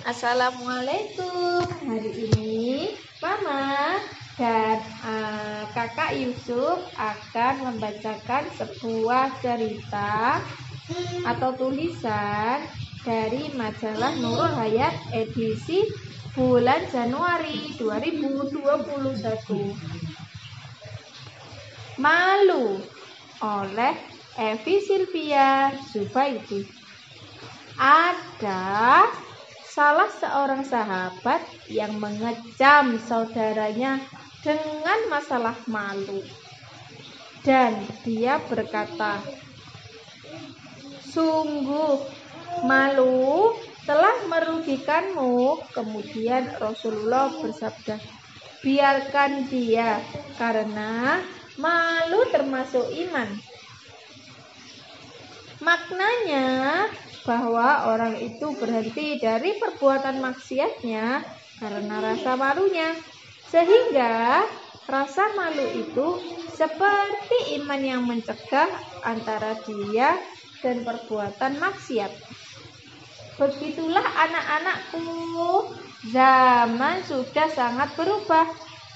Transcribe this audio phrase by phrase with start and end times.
[0.00, 1.60] Assalamualaikum.
[1.84, 4.00] Hari ini Mama
[4.40, 10.40] dan uh, Kakak Yusuf akan membacakan sebuah cerita
[11.28, 12.64] atau tulisan
[13.04, 15.84] dari majalah Nurul Hayat edisi
[16.32, 18.56] bulan Januari 2021.
[22.00, 22.80] Malu
[23.44, 23.94] oleh
[24.40, 26.64] Evi Silvia Zubaidi.
[27.76, 29.04] Ada
[29.70, 31.38] salah seorang sahabat
[31.70, 34.02] yang mengecam saudaranya
[34.42, 36.26] dengan masalah malu.
[37.46, 39.22] Dan dia berkata,
[41.14, 42.02] "Sungguh
[42.66, 43.54] malu
[43.86, 47.96] telah merugikanmu." Kemudian Rasulullah bersabda,
[48.60, 50.02] "Biarkan dia
[50.34, 51.22] karena
[51.56, 53.38] malu termasuk iman."
[55.62, 56.88] Maknanya
[57.24, 61.20] bahwa orang itu berhenti dari perbuatan maksiatnya
[61.60, 62.96] karena rasa malunya.
[63.50, 64.46] Sehingga
[64.86, 66.08] rasa malu itu
[66.54, 68.70] seperti iman yang mencegah
[69.02, 70.16] antara dia
[70.64, 72.12] dan perbuatan maksiat.
[73.40, 75.08] Begitulah anak-anakku,
[76.12, 78.44] zaman sudah sangat berubah.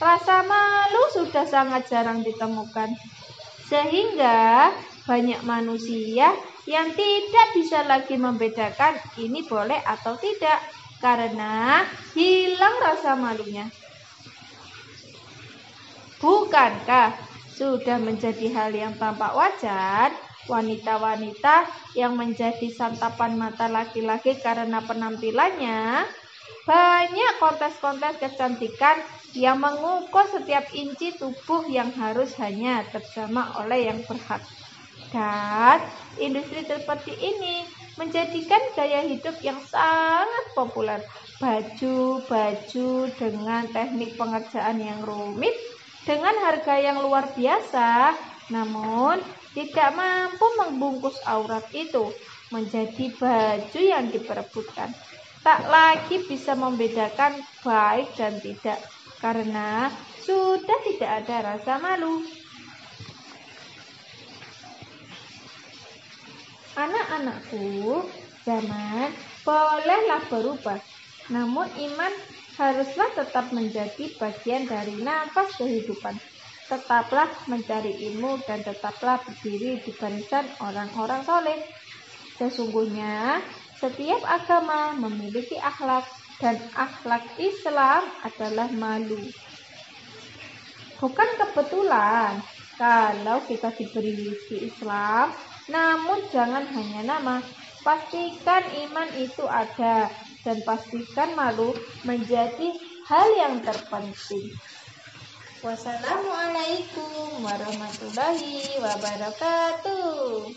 [0.00, 2.88] Rasa malu sudah sangat jarang ditemukan.
[3.68, 4.72] Sehingga
[5.08, 6.36] banyak manusia
[6.68, 10.60] yang tidak bisa lagi membedakan ini boleh atau tidak
[11.00, 13.66] karena hilang rasa malunya.
[16.20, 17.16] Bukankah
[17.56, 20.12] sudah menjadi hal yang tampak wajar
[20.44, 21.64] wanita-wanita
[21.96, 26.04] yang menjadi santapan mata laki-laki karena penampilannya?
[26.68, 29.00] Banyak kontes-kontes kecantikan
[29.32, 34.44] yang mengukur setiap inci tubuh yang harus hanya terjama oleh yang berhak.
[35.08, 35.80] Dan
[36.20, 37.64] industri seperti ini
[37.96, 41.00] menjadikan gaya hidup yang sangat populer.
[41.40, 45.52] Baju-baju dengan teknik pengerjaan yang rumit,
[46.04, 48.16] dengan harga yang luar biasa,
[48.52, 49.20] namun
[49.56, 52.12] tidak mampu membungkus aurat itu
[52.54, 54.94] menjadi baju yang diperebutkan.
[55.40, 58.84] Tak lagi bisa membedakan baik dan tidak,
[59.24, 59.88] karena
[60.20, 62.39] sudah tidak ada rasa malu.
[67.10, 68.06] Anak-anakku,
[68.46, 69.10] zaman
[69.42, 70.78] bolehlah berubah,
[71.26, 72.12] namun iman
[72.54, 76.14] haruslah tetap menjadi bagian dari nafas kehidupan.
[76.70, 81.58] Tetaplah mencari ilmu dan tetaplah berdiri di barisan orang-orang soleh.
[82.38, 83.42] Sesungguhnya,
[83.82, 86.06] setiap agama memiliki akhlak
[86.38, 89.34] dan akhlak Islam adalah malu.
[90.94, 92.38] Bukan kebetulan
[92.78, 97.38] kalau kita diberi rizki Islam, namun jangan hanya nama,
[97.86, 100.10] pastikan iman itu ada
[100.42, 101.72] dan pastikan malu
[102.02, 102.74] menjadi
[103.06, 104.50] hal yang terpenting.
[105.60, 110.48] Wassalamualaikum warahmatullahi wabarakatuh.